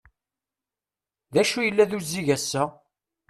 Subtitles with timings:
[1.33, 2.63] D acu yella d uzzig ass-a?